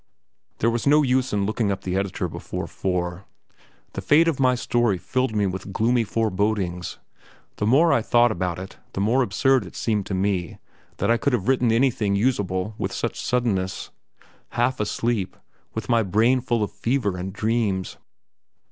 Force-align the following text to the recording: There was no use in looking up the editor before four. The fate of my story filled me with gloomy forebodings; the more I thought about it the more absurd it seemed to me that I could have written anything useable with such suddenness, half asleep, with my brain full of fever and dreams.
There 0.57 0.71
was 0.71 0.87
no 0.87 1.03
use 1.03 1.31
in 1.31 1.45
looking 1.45 1.71
up 1.71 1.81
the 1.83 1.95
editor 1.95 2.27
before 2.27 2.65
four. 2.65 3.25
The 3.93 4.01
fate 4.01 4.27
of 4.27 4.39
my 4.39 4.55
story 4.55 4.97
filled 4.97 5.35
me 5.35 5.45
with 5.45 5.71
gloomy 5.71 6.03
forebodings; 6.05 6.97
the 7.57 7.67
more 7.67 7.93
I 7.93 8.01
thought 8.01 8.31
about 8.31 8.57
it 8.57 8.79
the 8.93 8.99
more 8.99 9.21
absurd 9.21 9.63
it 9.63 9.75
seemed 9.75 10.07
to 10.07 10.15
me 10.15 10.57
that 10.97 11.11
I 11.11 11.17
could 11.17 11.33
have 11.33 11.47
written 11.47 11.71
anything 11.71 12.15
useable 12.15 12.73
with 12.79 12.91
such 12.91 13.21
suddenness, 13.21 13.91
half 14.53 14.79
asleep, 14.79 15.37
with 15.75 15.87
my 15.87 16.01
brain 16.01 16.41
full 16.41 16.63
of 16.63 16.71
fever 16.71 17.15
and 17.15 17.31
dreams. 17.31 17.97